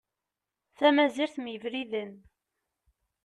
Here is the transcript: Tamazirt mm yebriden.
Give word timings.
Tamazirt 0.77 1.35
mm 1.39 1.47
yebriden. 1.53 2.11